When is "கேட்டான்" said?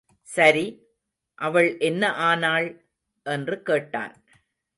3.61-4.15